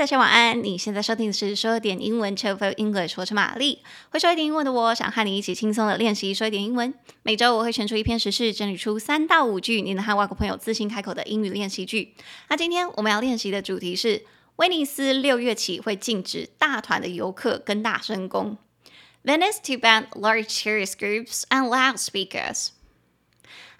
[0.00, 0.64] 大家晚安。
[0.64, 3.82] 你现在收听的是说点英文 Chill for English，我是玛丽。
[4.08, 6.94] 会说一点英文的我，想和你一起轻松的练习说一点英文。
[7.22, 12.14] 每周我会选出一篇时事，整理出三到五句你能和外国朋友自信开口的英语练习句。
[12.48, 14.24] 那今天我们要练习的主题是：
[14.56, 18.56] 威尼斯六月起会禁止大团的游客跟大声公。
[19.22, 22.68] Venice to ban large tourist groups and loudspeakers。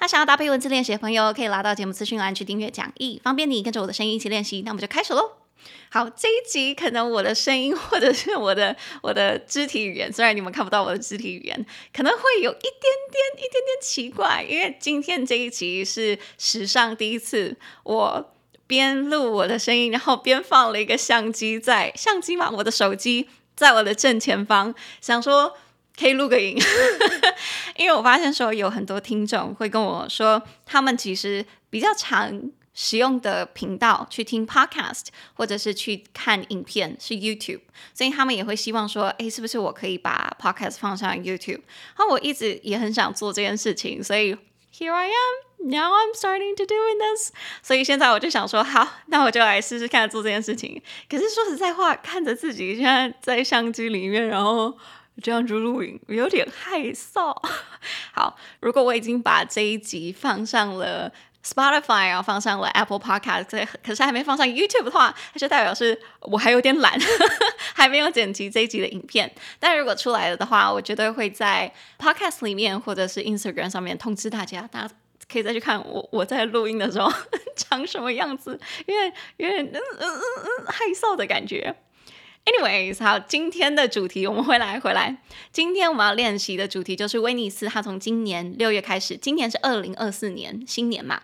[0.00, 4.60] 那想要搭配文字练习的朋友，可以拉到节目资讯栏去订阅讲义，方便你跟着我的声音一起练习。
[4.66, 5.39] 那我们就开始喽。
[5.90, 12.70] 好，这一集可能我的声音或者是我的我的肢体语言，虽然你们看不到我的肢体语言，可能会有一点
[13.10, 18.34] 点一点点奇怪，因为今天这一集是史上第一次，我
[18.66, 25.56] 边录我的声音，然后边放了一个相机在相机嘛，我的手机在我的正前方，想说。
[25.98, 26.56] 可以录个影，
[27.76, 32.40] 因为我发现说有很多听众会跟我说，他们其实比较常
[32.82, 37.60] 使用的频道去听 podcast 或者是去看影片是 YouTube，
[37.92, 41.60] 所以他们也会希望说，诶，是不是我可以把 podcast 放上 YouTube？
[41.94, 44.34] 然后我一直也很想做这件事情，所以
[44.74, 47.32] here I am，now I'm starting to doing this。
[47.62, 50.80] 所以现在我就想说，好，那我就来试试看做这件事情。
[51.06, 54.78] 可是说实在话，看着自己现在在相机里面，然后。
[55.22, 57.36] 这样子录影有点害臊。
[58.14, 61.12] 好，如果我已经把这一集放上了
[61.44, 66.98] Spotify，然后放上了 Apple Podcast，可是还没放上 YouTube 的话，那就代表是我还有点懒，
[67.74, 69.32] 还没有剪辑这一集的影片。
[69.58, 74.94] 但如果出来了的话，我绝对会在 Podcast 里面或者是 Instagram 上面通知大家，大家
[75.30, 77.10] 可以再去看我我在录音的时候
[77.56, 80.20] 长什么样子，因为有点嗯嗯嗯
[80.58, 81.74] 嗯害臊的感觉。
[82.44, 85.22] Anyways，好，今天的主题我们回来回来。
[85.52, 91.22] 今天我们要练习的主题就是威尼斯，它从今年六月开始，今年是二零二四年新年嘛，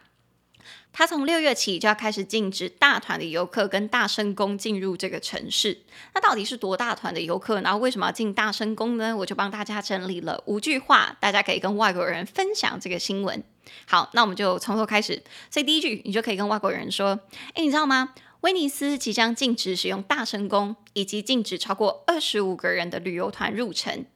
[0.93, 5.81] 它从六月起就要开始禁止大团的游客跟大声公进入这个城市。
[6.15, 7.61] 那到底是多大团的游客？
[7.63, 9.17] 然后为什么要进大声公呢？
[9.17, 13.43] 我就帮大家整理了五句话，大家可以跟外国人分享这个新闻。
[13.87, 15.21] 好，那我们就从头开始。
[15.51, 17.19] 所以第一句，你就可以跟外国人说
[17.55, 18.15] ：“诶，你知道吗？”
[18.47, 24.07] 威尼斯即将禁止使用大声公，以及禁止超过二十五个人的旅游团入城。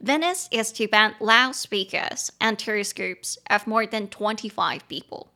[0.00, 5.26] Venice is to ban loudspeakers and tourist groups of more than twenty-five people。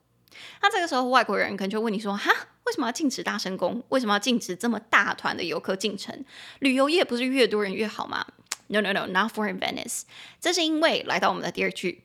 [0.63, 2.31] 那这个时候，外国人可能就问你说：“哈，
[2.67, 3.83] 为什么要禁止大声公？
[3.89, 6.25] 为什么要禁止这么大团的游客进城？
[6.61, 8.25] 旅游业不是越多人越好吗
[8.69, 10.03] ？”No, no, no, not for in Venice。
[10.41, 12.05] 这是因为来到我们的第二句，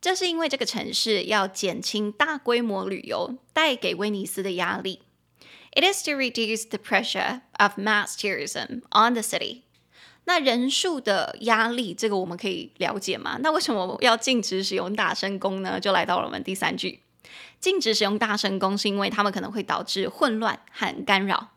[0.00, 5.02] 这是因为这个城市要减轻大规模旅游带给威尼斯的压力。
[5.75, 9.61] It is to reduce the pressure of mass tourism on the city。
[10.25, 13.37] 那人数的压力，这个我们可以了解吗？
[13.41, 15.79] 那为什么要禁止使用大声公呢？
[15.79, 17.01] 就来到了我们第三句，
[17.59, 21.49] 禁止使用大声公是因为他们可能会导致混乱和干扰。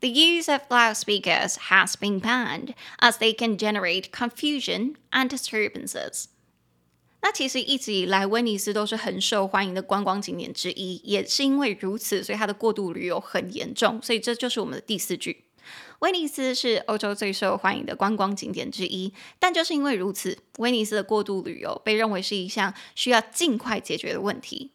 [0.00, 6.26] The use of loudspeakers has been banned as they can generate confusion and disturbances.
[7.27, 14.01] 那其实一直以来，威尼斯都是很受欢迎的观光景点之一，也是因为如此，所以它的过度旅游很严重。
[14.01, 15.43] 所以这就是我们的第四句：
[15.99, 24.71] 威尼斯是欧洲最受欢迎的观光景点之一，但就是因为如此，威尼斯的过度旅游被认为是一项需要尽快解决的问题。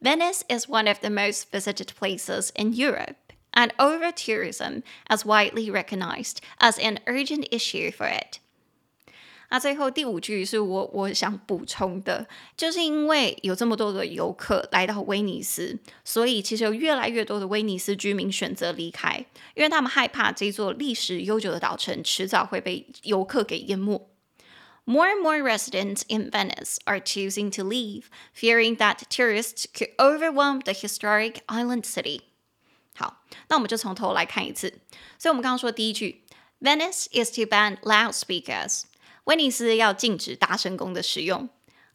[0.00, 3.14] Venice is one of the most visited places in Europe,
[3.52, 8.40] and over-tourism is widely recognized as an urgent issue for it.
[9.49, 12.25] 那最后第五句是我我想补充的，
[12.55, 24.07] 就是因为有这么多的游客来到威尼斯，所以其实有越来越多的威尼斯居民选择离开，因为他们害怕这座历史悠久的岛城迟早会被游客给淹没。
[24.85, 30.71] More and more residents in Venice are choosing to leave, fearing that tourists could overwhelm the
[30.71, 32.21] historic island city.
[32.95, 34.79] 好，那我们就从头来看一次。
[35.19, 36.23] 所以我们刚刚说第一句，
[36.61, 38.83] Venice is to ban loudspeakers。
[39.26, 41.48] 威尼斯要禁止大声公的使用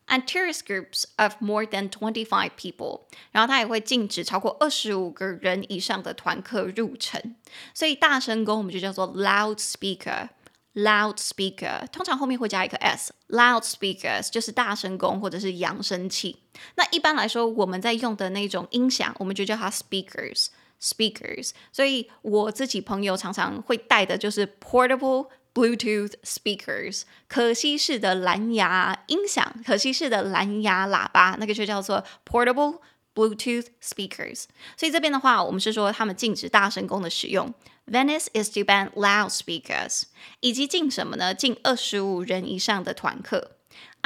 [0.07, 7.37] ，and tourist groups of more than twenty-five people，然后它也会禁止超过二十五个人以上的团客入城。
[7.73, 16.43] 所以大声公我们就叫做 loudspeaker，loudspeaker，通常后面会加一个 s，loudspeakers 就是大声公或者是扬声器。
[16.75, 21.51] 那一般来说，我们在用的那种音响，我们就叫它 speakers，speakers。
[21.71, 25.29] 所以我自己朋友常常会带的就是 portable。
[25.54, 32.80] Bluetooth speakers，可携式的蓝牙音响，可携式的蓝牙喇叭，那个就叫做 portable
[33.14, 34.44] Bluetooth speakers。
[34.76, 37.54] 所以这边的话，我们是说他们禁止大声公的使用。
[37.86, 40.02] Venice is to ban loudspeakers，
[40.40, 41.32] 以及禁什么呢？
[41.32, 43.52] 禁二十五人以上的团客。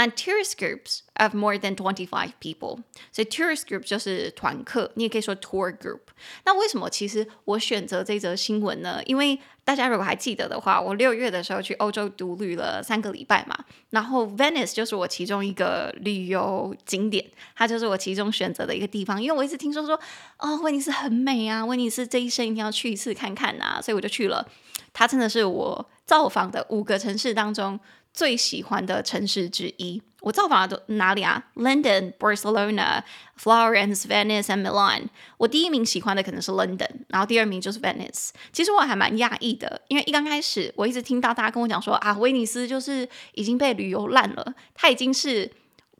[0.00, 2.82] and tourist groups of more than twenty-five people。
[3.12, 6.00] 所以 tourist group 就是团客，你也可以说 tour group。
[6.44, 9.02] 那为什么其实我选择这则新闻呢？
[9.04, 13.57] 因为 大家如果还记得的话，我六月的时候去欧洲独旅了三个礼拜嘛，
[13.89, 17.25] 然后 Venice 就是我其中一个旅游景点，
[17.56, 19.21] 它就是我其中选择的一个地方。
[19.21, 20.00] 因为我一直听说说，
[20.38, 24.47] 哦，威尼斯很美啊，威尼斯这一生一定要去一次看看啊，所以我就去了。
[24.94, 27.77] 它真的是我造访的五个城市当中
[28.15, 30.01] 最喜欢的城市之一。
[30.21, 33.03] 我造访的哪里啊？London、Barcelona、
[33.39, 35.03] Florence、Venice and Milan。
[35.38, 38.29] 我第一名喜欢的可能是 London，然后第二名就是 Venice。
[38.51, 45.51] 其实我还蛮讶异的，因为一刚开始我一直听到大家跟我讲说啊，威尼斯就是已经被旅游烂了，它已经是。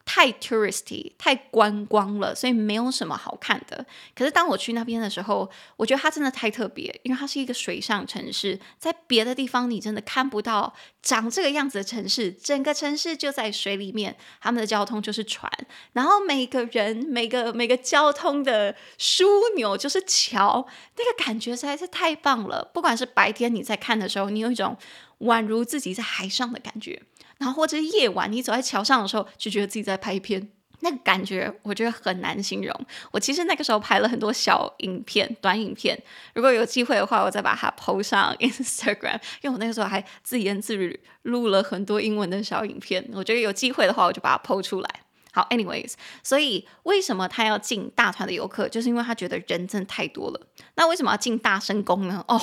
[0.06, 3.86] 太 touristy，太观光了，所以没有什么好看的。
[4.16, 12.32] 可是当我去那边的时候，我觉得它真的太特别，因为它是一个水上城市，在别的地方你真的看不到长这个样子的城市。
[12.32, 15.52] 整个城市就在水里面，他们的交通就是船，
[15.94, 19.26] 然后每个人每个每个交通的枢
[19.56, 20.68] 纽就是桥，
[20.98, 22.70] 那个感觉实在是太棒了。
[22.74, 24.78] 不管是白天你在看的时候，你有一种
[25.22, 27.02] 宛如自己在海上的感觉。
[27.46, 30.50] 然后或者夜晚，你走在桥上的时候，就觉得自己在拍片，
[30.80, 32.74] 那个感觉我觉得很难形容。
[33.12, 35.96] 我其实那个时候拍了很多小影片、短影片，
[36.34, 39.20] 如果有机会的话，我再把它 PO 上 Instagram。
[39.44, 44.90] 因为我那个时候还自言自语录了很多英文的小影片，我觉得有机会的话，我就把它 PO 出来。
[45.32, 45.94] 好，anyways，
[46.24, 50.42] 所以为什么他要进大团的游客，就是因为他觉得人真的太多了。
[50.78, 52.26] 那为什么要进大声公呢？
[52.28, 52.42] 哦，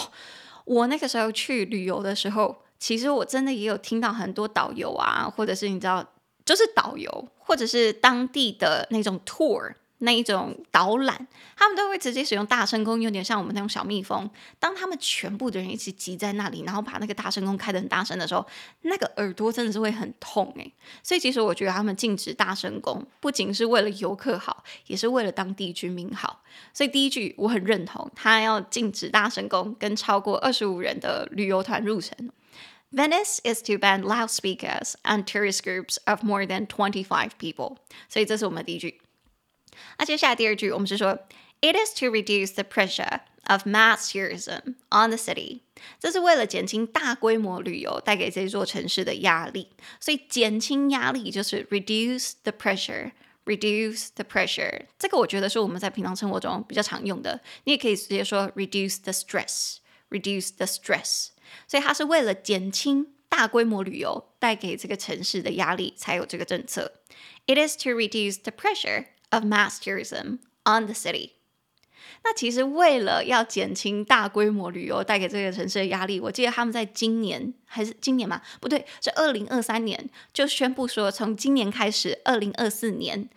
[0.64, 2.62] 我那个时候去旅游的时候。
[2.82, 6.04] 其实我真的也有听到很多导游啊，或者是你知道，
[6.44, 14.28] 就是导游，或者是当地的那种 tour 那一种导览，他们都会直接使用大声公，有点像我们那种小蜜蜂。
[14.58, 18.44] 当他们全部的人一起挤在那里，然后把那个大声公开得很大声的时候，
[18.80, 20.74] 那个耳朵真的是会很痛诶。
[21.04, 26.42] 所以其实我觉得他们禁止大声公，不仅是为了游客好，也是为了当地居民好。
[26.74, 32.28] 所以第一句我很认同，他要禁止大声公跟超过二十五人的旅游团入城。
[32.91, 37.77] Venice is to ban loudspeakers and tourist groups of more than twenty-five people。
[38.07, 39.01] 所以这是我们的第一句。
[39.97, 41.19] 那接下来第二句，我们是说，
[41.61, 45.61] It is to reduce the pressure of mass tourism on the city。
[45.99, 49.69] 这是为了减轻大规模旅游带给这座城市的压力。
[49.99, 54.85] 所以减轻压力就是 reduce the pressure。reduce the pressure。
[54.99, 57.39] 这个我觉得是我们在平常生活中比较常用的。
[57.63, 61.27] 你也可以直接说 reduce the stress。reduce the stress。
[61.66, 66.92] 所以它是为了减轻大规模旅游带给这个城市的压力，才有这个政策。
[67.46, 71.30] It is to reduce the pressure of mass tourism on the city。
[72.24, 78.40] 那其实为了要减轻大规模旅游带给这个城市的压力，我记得他们在今年还是今年嘛？
[78.60, 83.28] 不对，是二零二三年就宣布说，从今年开始，二零二四年。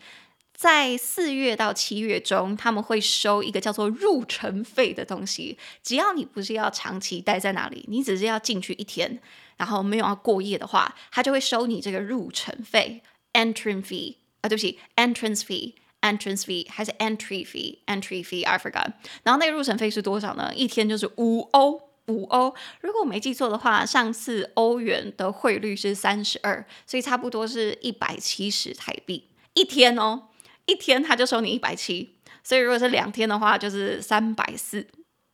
[0.55, 5.57] 在四月到七月中，他们会收一个叫做入城费的东西。
[5.83, 9.19] 只要你不是要长期待在那里，你只是要进去一天，
[9.57, 13.03] 然后没有要过夜的话，他就会收你这个入城费
[13.33, 18.93] （entrance fee） 啊，对不起，entrance fee，entrance fee 还是 entry fee，entry fee，I forgot。
[19.23, 20.53] 然后那个入城费是多少呢？
[20.55, 22.55] 一天就是五欧，五欧。
[22.79, 30.29] 如果我没记错的话，上次欧元的汇率是三十二，所以差不多是一百七十台币一天哦。
[30.65, 34.87] 一天他就收你一百七，所以如果是两天的话就是三百四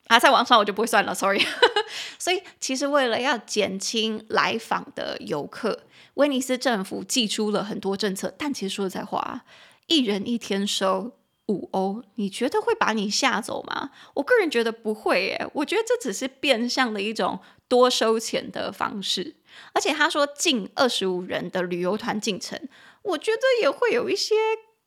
[0.08, 1.42] 啊，在网上我就不会算了，sorry。
[2.20, 5.84] 所以其实为了要减轻来访的游客，
[6.16, 8.34] 威尼斯政府祭出了很多政策。
[8.38, 9.46] 但其实说实在话，
[9.88, 11.14] 一人一天收
[11.48, 13.92] 五欧，你觉得会把你吓走吗？
[14.16, 19.36] 我个人觉得不会耶，我觉得这只是变相的一种多收钱的方式。
[19.74, 22.60] 而且他说近二十五人的旅游团进城，
[23.04, 24.36] 我觉得也会有一些。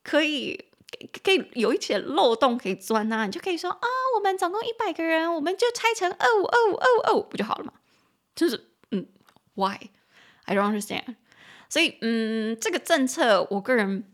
[0.05, 0.67] 可以，
[1.23, 7.73] 可以有一些漏洞可以钻啊，你就可以说啊，我们总共一百个人，我们就拆成二五二五二五二五不就好了嘛？
[8.37, 9.07] 就是嗯
[9.55, 11.17] ，Why？I don't understand。
[11.71, 14.05] 所以嗯，这个政策我个人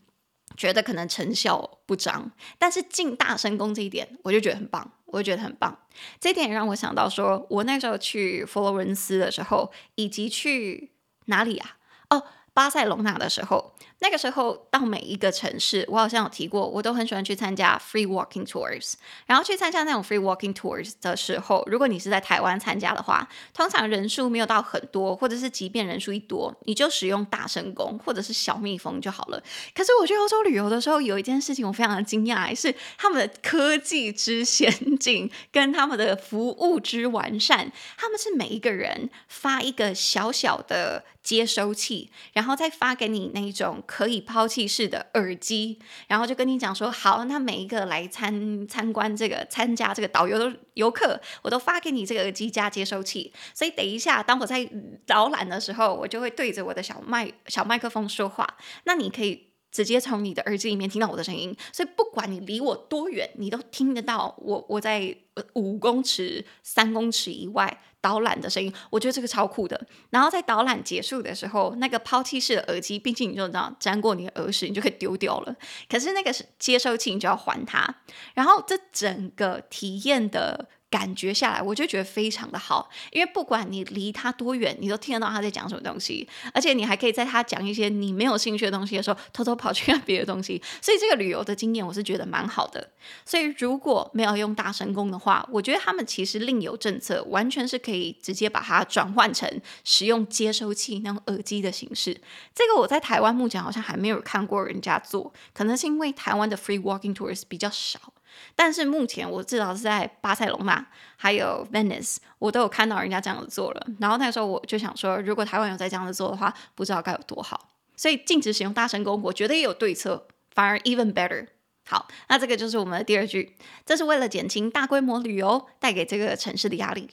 [0.56, 5.76] 觉得可能成效不彰，但是进大声公这一点，我就觉得很棒，我就觉得很棒。
[6.20, 10.92] 这点也让我想到说，我那时候去佛罗伦斯的时候，以及去
[11.26, 11.78] 哪里啊？
[12.10, 12.24] 哦。
[12.52, 18.94] 巴塞隆纳的时候，那个时候到每一个城市，我好像有提过，我都很喜欢去参加 free walking tours。
[19.26, 29.42] 然后去参加那种 free walking tours 的时候，如果你是在台湾参加的话，通常人数没有到很多，或者是即便人数一多，你就使用大声公或者是小蜜蜂就好了。
[29.74, 37.70] 可是我去欧洲旅游的时候，有一件事情我非常的惊讶，是他们的科技之先进跟他们的服务之完善。
[37.98, 43.84] 他们是每一个人发一个小小的接收器，然后再发给你那一种。
[43.90, 53.32] 可以抛弃式的耳机，然后就跟你讲说，好，那每一个来参参观这个参加这个导游的游客，我都发给你这个耳机加接收器。
[53.52, 54.64] 所以等一下，当我在
[55.04, 58.46] 导览的时候，我就会对着我的小麦小麦克风说话。
[58.84, 65.16] 那你可以直接从你的耳机里面听到我的声音，所以不管你离我多远，你都听得到我我在
[65.54, 67.80] 五公尺、三公尺以外。
[68.02, 69.78] 导览的声音，我觉得这个超酷的。
[70.08, 75.54] 然后在导览结束的时候，那个抛弃式的耳机，毕竟你就这样沾过你的耳屎，你就可以丢掉了。
[75.86, 77.96] 可是那个接收器，你就要还它。
[78.32, 80.70] 然后这整个体验的。
[80.90, 90.60] 感觉下来，我就觉得非常的好，因为不管你离他多远，你都听得到他在讲什么东西，而且你还可以在他讲一些你没有兴趣的东西的时候，偷偷跑去 看别的东西。
[90.82, 92.90] 所以这个旅游的经验，我是觉得蛮好的。
[93.24, 99.48] 所以如果没有用大神功的话，我觉得他们其实另有政策，完全是可以直接把它转换成
[99.84, 102.20] 使用接收器那种耳机的形式。
[102.52, 108.12] 这个我在台湾目前好像还没有看过人家做，可能是因为台湾的 free walking tours 比较少。
[108.54, 113.86] 但是目前我至少是在巴塞隆纳还有 Venice，我都有看到人家这样子做了。
[113.98, 117.68] 然后那时候我就想说，如果台湾有在这样子做的话，不知道该有多好。
[117.96, 121.46] 所以禁止使用大声公，我觉得也有对策，反而 even better。
[121.86, 127.10] 好，那这个就是我们的第二句，这是为了减轻大规模旅游带给这个城市的压力。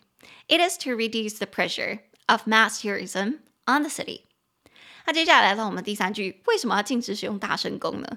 [0.48, 4.22] It is to reduce the pressure of mass tourism on the city。
[5.06, 8.08] 那接下来来到我们第三句，为什么要禁止使用大声公呢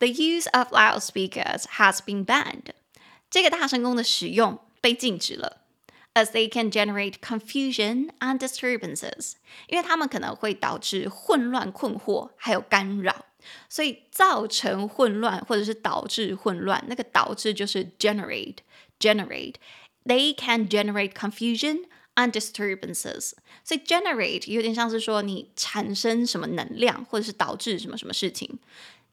[0.00, 2.70] ？The use of loudspeakers has been banned.
[3.30, 5.62] 这个大声公的使用被禁止了，
[6.14, 9.32] as they can generate confusion and disturbances.
[9.68, 13.26] 因为他们可能会导致混乱、困惑还有干扰，
[13.68, 18.58] 所以造成混乱或者是导致混乱，那个导致就是 generate
[19.00, 19.54] generate.
[20.04, 23.32] They can generate confusion and disturbances.
[23.64, 28.58] 所以 generate 有点像是说你产生什么能量，或者是导致什么什么事情。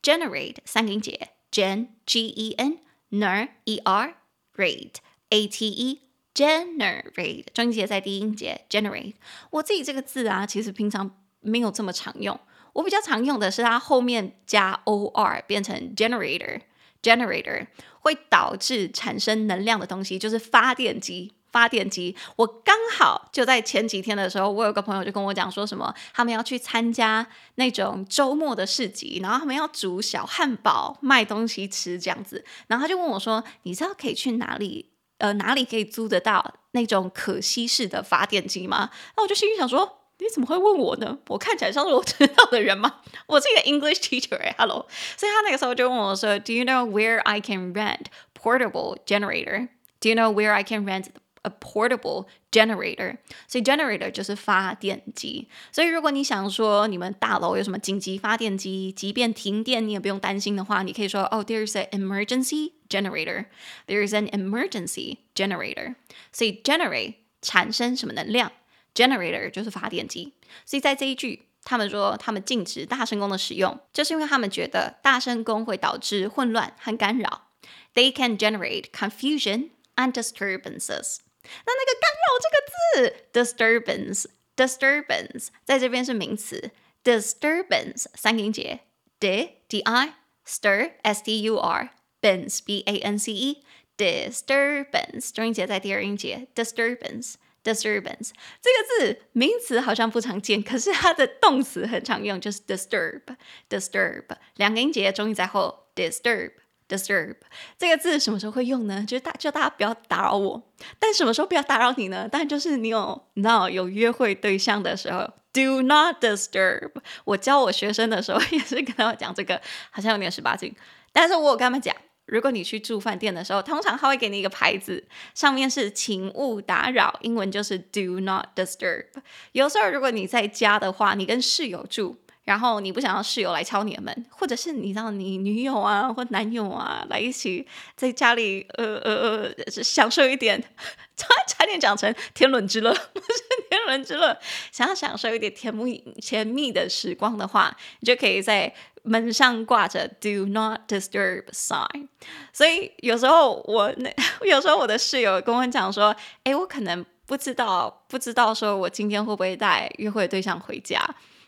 [0.02, 2.78] generate 三个音节，gen g e n
[3.10, 4.14] ner e r
[4.56, 4.96] rate
[5.30, 6.00] a t e
[6.34, 9.14] generate 中音节在第一音节 generate。
[9.50, 12.38] 我自己这个字啊，其实平常没有这么常用。
[12.74, 16.60] 我比较常用的是它后面加 o r 变成 generator
[17.02, 17.66] generator
[18.00, 21.32] 会导致产生能量的东西，就是发电机。
[21.50, 27.26] 发电机，我刚好就在前几天的时候，我有个朋友就跟我讲说什么，他们要去参加
[27.56, 34.90] 那种周末的市集，然后他们要煮小汉堡卖东西吃这样子，然后他就问我说，你知道可以去哪里？
[35.18, 38.90] 呃，哪里可以租得到那种可吸式的发电机吗？
[39.16, 41.18] 那我就心里想说，你怎么会问我呢？
[41.26, 43.00] 我看起来像是我知道的人吗？
[43.26, 44.86] 我是一个 English teacher，Hello
[45.16, 48.04] 所以他那个时候就问我说，Do you know where I can rent
[48.40, 49.68] portable generator?
[50.00, 51.06] Do you know where I can rent
[51.47, 53.17] A portable generator，
[53.49, 55.49] 所以 generator 就是发电机。
[55.73, 63.47] 所以如果你想说你们大楼有什么紧急发电机，即便停电你也不用担心的话，你可以说哦，there's an emergency generator.
[63.87, 65.95] There's an emergency generator.
[66.31, 68.49] 所以 generate 产生什么能量，
[68.95, 70.35] generator 就是发电机。
[70.65, 77.49] 所以在这一句，他们说他们禁止大声公的使用，就是因为他们觉得大声公会导致混乱和干扰。
[77.93, 81.17] They can generate confusion and disturbances.
[81.66, 86.70] 那那个干扰这个字，disturbance，disturbance，在这边是名词
[87.04, 88.80] ，disturbance 三个音节
[89.18, 90.14] ，d d i
[90.46, 91.90] stir s t u r
[92.20, 93.62] bance b a n c e
[93.96, 104.24] disturbance，中音节在第二音节，disturbance，disturbance 这个字名词好像不常见，可是它的动词很常用，就是 disturb，disturb
[104.56, 106.52] 两个音节，中音在后，disturb。
[106.88, 107.34] Disturb
[107.76, 109.04] 这个字什么时候会用呢？
[109.06, 110.62] 就是大叫大家不要打扰我。
[110.98, 112.28] 但什么时候不要打扰你呢？
[112.28, 116.90] 当然就是你有你知道有约会对象的时候，do not disturb。
[117.24, 120.74] 我教我学生的时候也是跟他们讲这个，好像有点十八禁。
[121.12, 121.94] 但是我有跟他们讲，
[122.26, 129.06] 如果你去住饭店的时候，通常他会给你一个牌子，上面是请勿打扰，英文就是 do not disturb。
[129.52, 132.18] 有时候如果你在家的话，你跟室友住。
[132.48, 140.58] 然后你不想要室友来敲你的门，或者是你让你女友啊或男友啊来一起在家里呃呃呃享受一点，
[141.14, 144.34] 差差点讲成天伦之乐，不是天伦之乐，
[144.72, 152.08] 想要享受一点甜蜜甜蜜的时光的话，你就可以在门上挂着 “Do not disturb” sign。
[152.54, 154.10] 所以有时候我那
[154.48, 160.98] 有时候我的室友跟我讲说：“哎，我可能不知道，不知道说我今天会不会带约会对象回家。”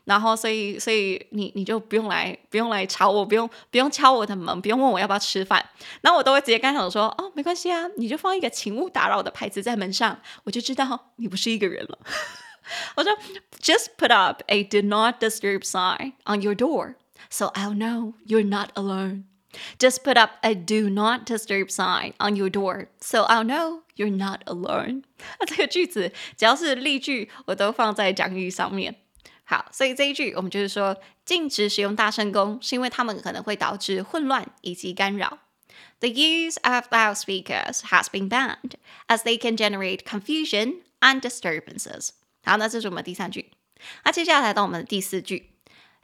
[0.05, 5.65] 然后，所以，所以你你就不用来，不用来吵我，不用不用敲我的门，不用问我要不要吃饭。
[6.01, 11.99] 那我都会直接跟他说：“哦，没关系啊，你就放一个请勿打扰的牌子在门上，我就知道你不是一个人了。”
[12.97, 13.13] 我说
[13.61, 16.95] ：“Just put up a do not disturb sign on your door,
[17.29, 19.25] so I'll know you're not alone.
[19.79, 24.17] Just put up a do not disturb sign on your door, so I'll know you're
[24.17, 25.03] not alone。”
[25.41, 28.97] 那这个句子只要是例句，我都放在讲义上面。
[29.50, 35.40] 好，所以这一句我们就是说，禁止使用大声公，是因为它们可能会导致混乱以及干扰。
[36.00, 38.74] The use of loudspeakers has been banned
[39.08, 42.10] as they can generate confusion and disturbances。
[42.44, 43.52] 好，那这是我们第三句。
[44.04, 45.52] 那接下来来到我们的第四句。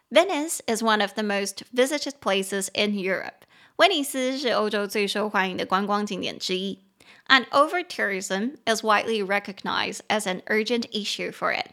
[0.09, 3.45] Venice is one of the most visited places in Europe。
[3.77, 6.79] 威尼斯是欧洲最受欢迎的观光景点之一。
[7.27, 11.71] And over-tourism is widely recognized as an urgent issue for it。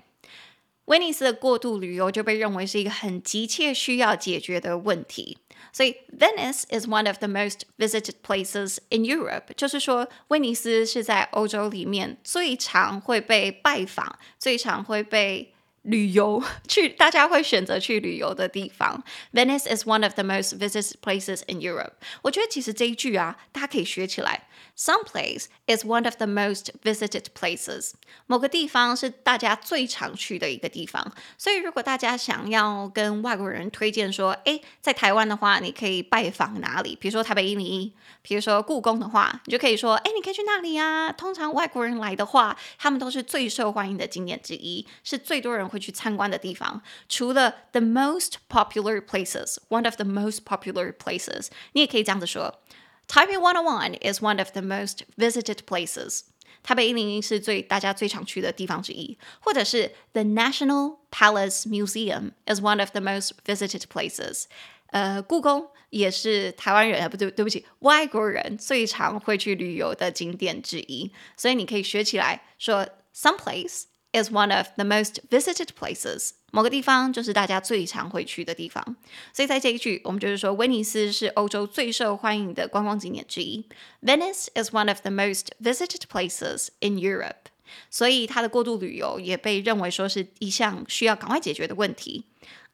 [0.87, 5.37] 威尼斯的过度旅游就被认为是一个很急切需要解决的问题，
[5.71, 19.05] 所以 Venice is one of the most visited places in Europe，就是说威尼斯是在欧洲里面最常会被拜访、最常会被旅游去，大家会选择去旅游的地方。
[19.33, 21.93] Venice is one of the most visited places in Europe。
[22.23, 24.49] 我觉得其实这一句啊，大家可以学起来。
[24.76, 27.92] Some place is one of the most visited places。
[28.26, 36.96] 某个地方是大家最常去的一个地方，所以如果大家想要跟外国人推荐说，诶，在台湾的话，你可以拜访哪里？
[36.96, 41.12] 比如说台北一零一，比如说故宫的话，你就可以说，诶，你可以去那里啊。
[41.12, 46.82] 通常外国人来的话，他们都是最受欢迎的景点之一，是最多人会去参观的地方。
[47.08, 52.60] 除了 the most popular places，one of the most popular places，你也可以这样子说。
[53.09, 56.23] Taipei 101 is one of the most visited places.
[56.63, 64.45] 台北一零一是最大家最常去的地方之一，或者是 The National Palace Museum is one of the most visited places.
[64.89, 76.31] 呃，故宫也是台湾人啊，不对，对不起，外国人最常会去旅游的景点之一，所以你可以学起来说 some place is one of the most visited places.
[76.51, 78.97] 某个地方就是大家最常会去的地方，
[79.35, 83.69] 所以在这一句，我们就是说，威尼斯是欧洲最受欢迎的观光景点之一。
[84.03, 87.51] Venice is one of the most visited places in Europe。
[87.91, 92.25] 所以它的过度旅游也被认为说是一项需要赶快解决的问题。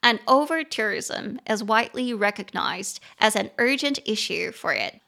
[0.03, 5.01] And over tourism is widely recognized as an urgent issue for it。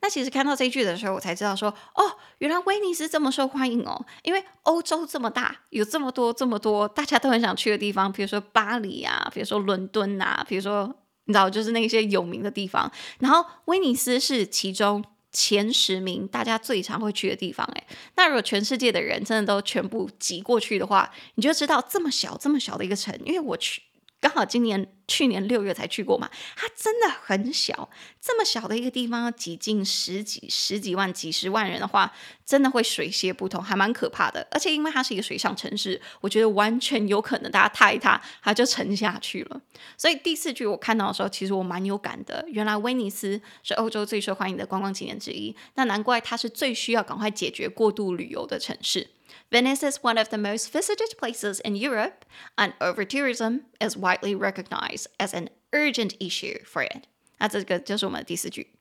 [0.00, 2.02] 那其实看到这句的时候，我才知道说，哦，
[2.38, 12.90] 原来威尼斯这么受欢迎哦，因为欧洲这么大，有这么多这么多大家都很想去的地方，比如说巴黎啊，比如说伦敦啊，比如说你知道，就是那些有名的地方。
[13.18, 23.82] 然后威尼斯是其中前十名大家最常会去的地方，诶，那如果全世界的人真的都全部挤过去的话，你就知道这么小这么小的一个城，因为我去。
[24.20, 27.88] 刚好今年去年六月才去过嘛，它真的很小，
[28.20, 32.12] 这么小的一个地方要挤进十几十几万、几十万人的话，
[32.44, 34.46] 真的会水泄不通，还蛮可怕的。
[34.50, 39.60] 而且因为它是一个水上城市，我觉得完全有可能大家踏一踏，它就沉下去了。
[39.96, 42.44] 所以第四句我看到的时候，其实我蛮有感的。
[42.48, 49.08] 原来威尼斯是欧洲最受欢迎的观光景点之一，那难怪它是最需要赶快解决过度旅游的城市。
[49.51, 55.33] Venice is one of the most visited places in Europe, and over-tourism is widely recognized as
[55.33, 57.03] an urgent issue for it.
[57.37, 58.71] 那这个就是我们的第四句。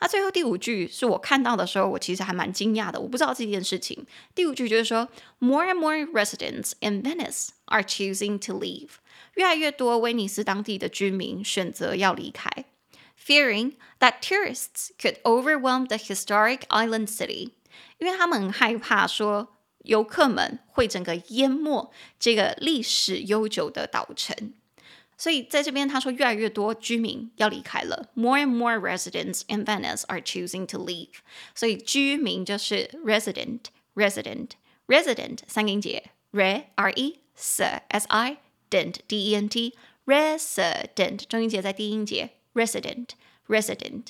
[0.00, 4.06] 那最后第五句是我看到的时候，我其实还蛮惊讶的，我不知道这件事情。
[4.34, 5.08] 第五句就是说，
[5.38, 8.90] More and more residents in Venice are choosing to leave。
[9.34, 12.50] 越来越多威尼斯当地的居民选择要离开，
[13.24, 17.52] fearing that tourists could overwhelm the historic island city，
[17.98, 19.48] 因为他们很害怕说。
[19.87, 24.53] 游客们会整个淹没这个历史悠久的岛城，
[25.17, 28.09] 所以在这边他说越来越多居民要离开了。
[28.13, 31.15] More and more residents in Venice are choosing to leave。
[31.55, 38.37] 所以居民就是 resident，resident，resident 三个音节，re r e s s i
[38.69, 39.73] dent d e n t
[40.05, 43.07] resident 中音节在第一音节 resident
[43.47, 44.07] resident。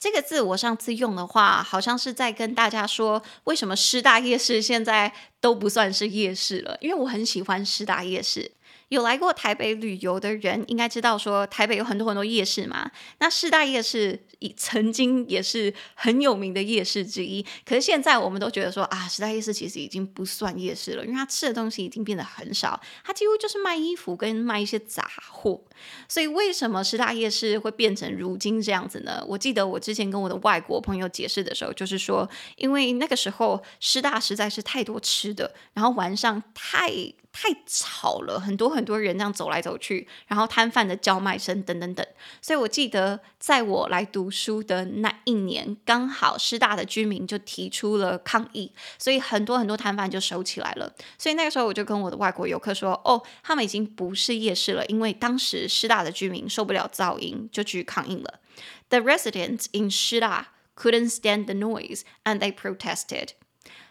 [0.00, 8.50] 这个字我上次用的话，好像是在跟大家说，为什么师大夜市现在都不算是夜市了，因为我很喜欢师大夜市。
[8.90, 12.90] 有来过台北旅游的人应该知道，说台北有很多很多夜市嘛。
[13.20, 25.62] 那师大夜市以曾经也是很有名的夜市之一，可是现在我们都觉得说啊，师大夜市其实已经不算夜市了，因为它吃的东西已经变得很少，它几乎就是卖衣服跟卖一些杂货。
[26.08, 29.24] 所以为什么师大夜市会变成如今这样子呢？
[29.28, 36.90] 我记得我之前跟我的外国朋友解释的时候，就是说，因为那个时候师大实在是太多吃的，然后晚上太。
[37.32, 42.04] 太吵了，很多很多人这样走来走去，然后摊贩的叫卖声等等等，
[42.42, 50.92] 所以我记得在我来读书的那一年，刚好师大的居民就提出了抗议，所以很多很多摊贩就收起来了。
[51.16, 58.40] 所以那个时候我就跟我的外国游客说：“哦，他们已经不是夜市了，因为当时师大的居民受不了噪音，就去抗议了。
[58.88, 63.28] The residents in Shida couldn't stand the noise, and they protested.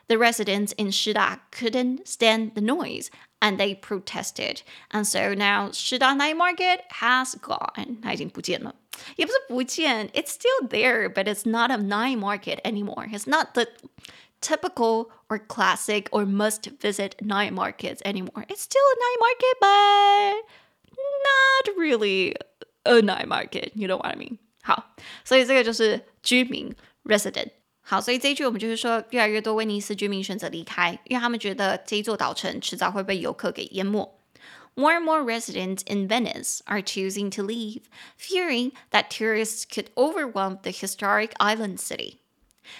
[0.08, 6.16] The residents in Shida couldn't stand the noise.” And they protested, and so now Shida
[6.16, 7.98] Night Market has gone.
[8.00, 8.74] 它已经不见了，
[9.16, 13.06] 也不是不见，it's still there, but it's not a night market anymore.
[13.12, 13.66] It's not the
[14.40, 18.46] typical or classic or must visit night markets anymore.
[18.48, 20.36] It's still a night market, but
[20.96, 22.34] not really
[22.86, 23.72] a night market.
[23.74, 24.38] You know what I mean?
[24.62, 26.74] 好，所以这个就是居民
[27.04, 27.50] resident。
[27.89, 34.15] 好，所以这一句我们就是说，越来越多威尼斯居民选择离开，因为他们觉得这一座岛城迟早会被游客给淹没。
[34.75, 40.69] More and more residents in Venice are choosing to leave, fearing that tourists could overwhelm the
[40.69, 42.17] historic island city.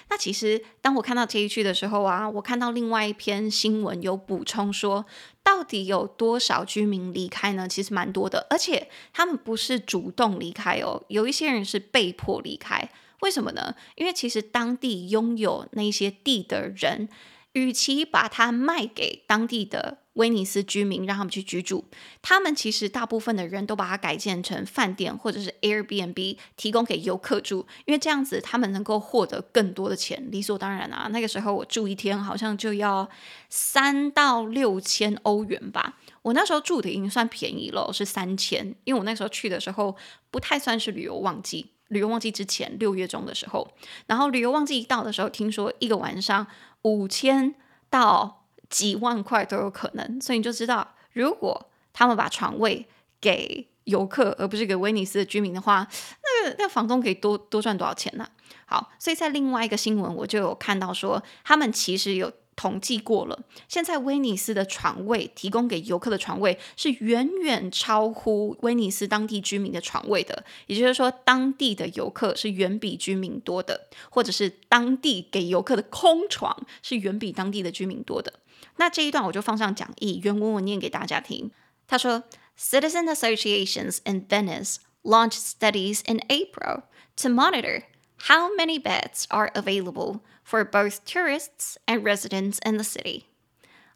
[0.10, 5.08] 那其实当我看到这一句的时候啊，我看到另外一篇新闻有补充说，
[5.44, 7.68] 到底有多少居民离开呢？
[7.68, 12.88] 其实蛮多的，而且他们不是主动离开哦，有一些人是被迫离开。
[13.22, 13.76] 为什么呢？
[13.96, 17.10] 因为其实当地拥有那些地的人，
[17.54, 21.86] 与其把它卖给当地的威尼斯居民，让他们去居住，
[22.22, 31.10] 他们其实大部分的人都把它改建成饭店或者是 Airbnb，提供给游客住，因为这样子他们能够获得更多的钱，理所当然啊。
[31.12, 33.10] 那个时候我住一天好像就要
[33.50, 39.96] 三到六千欧元吧，我那时候住的已经算便宜了，是三千，因为我那时候去的时候
[40.30, 41.72] 不太算是旅游旺季。
[41.90, 43.68] 旅游旺季之前，六月中的时候，
[44.08, 46.48] 然后旅游旺季一到的时候，听说一个晚上
[46.82, 47.54] 五千
[47.90, 52.88] 到几万块都有可能，所以你就知道，如果他们把床位
[53.22, 55.88] 给游客，而不是给威尼斯的居民的话，
[56.24, 58.28] 那那房东可以多多赚多少钱呢？
[58.66, 62.32] 好，所以在另外一个新闻，我就有看到说，他们其实有。
[62.60, 78.34] 统计过了，现在威尼斯的床位提供给游客的床位是远远超乎威尼斯当地居民的床位的，也就是说，当地的游客是远比居民多的，或者是当地给游客的空床是远比当地的居民多的。
[78.76, 81.52] 那这一段我就放上讲义，原文我念给大家听。
[81.88, 82.24] 他说
[82.60, 86.82] ：“Citizen associations in Venice launched studies in April
[87.16, 87.84] to monitor
[88.29, 93.27] how many beds are available。” for both tourists and residents in the city.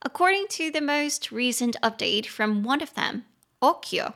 [0.03, 3.27] According to the most recent update from one of them,
[3.63, 4.15] Okyo,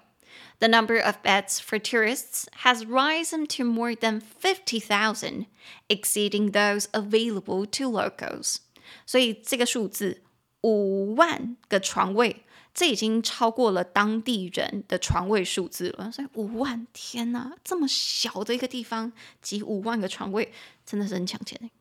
[0.58, 5.46] the number of beds for tourists has risen to more than 50,000,
[5.88, 8.60] exceeding those available to locals.
[9.06, 10.22] 所以这个数字
[10.62, 12.44] 五万个床位，
[12.77, 16.11] 这已经超过了当地人的床位数字了。
[16.11, 19.11] 所以五万，天哪，这么小的一个地方
[19.41, 20.53] 挤五万个床位，
[20.85, 21.71] 真的是很抢钱。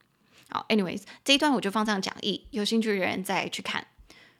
[0.49, 3.87] 好，anyways，这一段我就放上讲义，有兴趣的人再去看。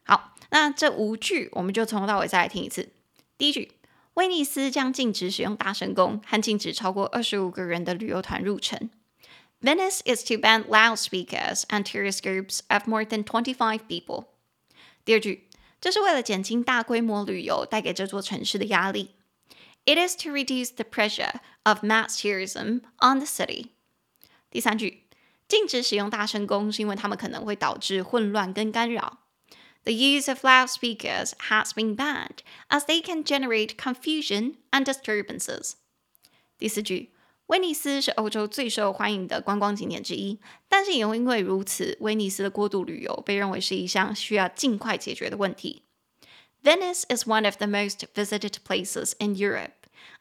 [0.05, 2.89] 好，那这五句我们就从头到尾再来听一次。
[3.37, 3.73] 第一句，
[4.15, 8.89] 威尼斯将禁止使用大声公和禁止超过二十五个人的旅游团入城。
[9.61, 14.29] Venice is to ban loudspeakers and tourist groups of more than twenty-five people。
[15.05, 15.46] 第二句，
[15.80, 19.16] 这是为了减轻大规模旅游带给这座城市的压力。
[19.86, 23.70] It is to reduce the pressure of mass tourism on the city。
[24.50, 25.08] 第三句。
[25.48, 29.18] 禁止使用大声公，是因为它们可能会导致混乱跟干扰。
[29.84, 32.38] The use of loudspeakers has been banned
[32.70, 35.74] as they can generate confusion and disturbances。
[36.58, 37.12] 第四句，
[37.48, 45.84] 威尼斯是欧洲最受欢迎的观光景点之一，但是也因为如此，威尼斯的过度旅游被认为是一项需要尽快解决的问题。
[46.64, 49.72] Venice is one of the most visited places in Europe,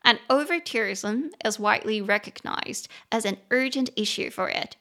[0.03, 4.73] and over-tourism is widely recognized as an urgent issue for it.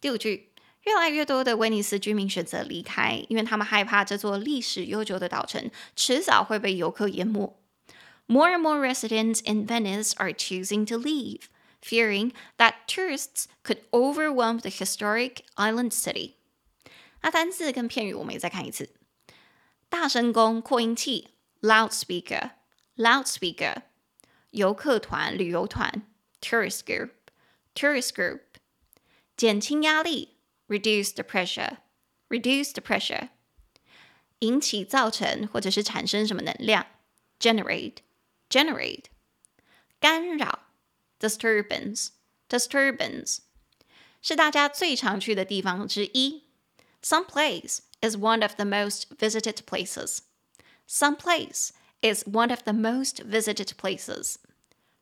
[0.00, 0.48] 第五句，
[0.82, 7.56] 越来越多的威尼斯居民选择离开，因为他们害怕这座历史悠久的岛城迟早会被游客淹没。
[8.26, 11.42] More and more residents in Venice are choosing to leave,
[11.82, 16.34] fearing that tourists could overwhelm the historic island city.
[17.22, 18.90] 那单字跟片语我们也再看一次。
[19.88, 23.82] 大声公扩音器 loudspeaker，loudspeaker。
[24.50, 26.06] 游客团、旅游团
[26.40, 28.40] tourist group，tourist group。
[29.36, 30.38] 减轻压力
[30.68, 33.28] reduce the pressure，reduce the pressure。
[34.40, 36.86] 引起、造成或者是产生什么能量
[37.38, 39.04] generate，generate。
[40.00, 40.66] 干扰
[41.22, 43.38] disturbance，disturbance。
[44.20, 46.44] 是大家最常去的地方之一。
[47.02, 50.20] Some place is one of the most visited places.
[50.86, 54.36] Some place is one of the most visited places.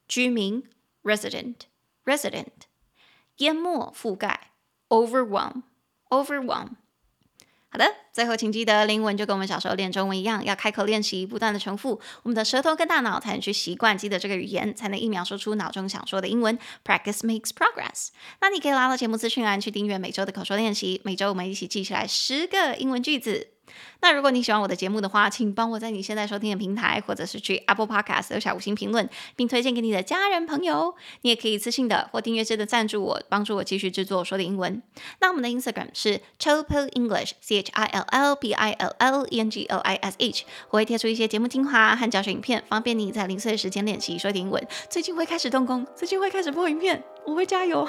[0.08, 0.68] 居民
[1.02, 1.66] resident
[2.04, 2.66] resident。
[3.38, 4.50] 淹没覆盖
[4.88, 5.62] overwhelm
[6.10, 6.76] overwhelm。
[7.73, 16.59] 好的，最后请记得，英文就跟我们小时候练中文一样，要开口练习，不断的重复，我们的舌头跟大脑才能去习惯记得这个语言，才能一秒说出脑中想说的英文。
[16.83, 18.09] Practice makes progress。
[18.41, 23.47] 那你可以拉到节目资讯栏去订阅每周的口说练习，每周我们一起记起来十个英文句子。
[24.01, 30.95] 那如果你喜欢我的节目的话，请帮我在你现在收听的平台，或者是去 Apple Podcast 留下五星评论，并推荐给你的家人朋友。
[31.21, 34.81] 你也可以私信的或订阅制的赞助我，帮助我继续制作说点英文。
[35.19, 39.65] 那我们的 Instagram 是 Chillpill English，C H I L L B I L L E N G
[39.65, 40.45] L I S H。
[40.69, 44.65] 我会贴出一些节目精华和教学影片，方便你在零碎的时间练习说点英文。
[44.89, 47.87] 最近会开始动工，最近会开始播影片，我会加油。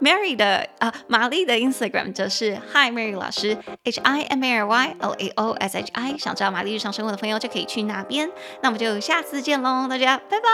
[0.00, 5.50] Mary 的啊，玛丽的 Instagram 则是 hi，Mary 老师 H I M A R Y L A O
[5.52, 6.16] S H I。
[6.18, 8.30] 想知道玛丽日常生活的朋友就可以去那边。
[8.62, 10.46] 那我们就下次见喽，大家拜拜。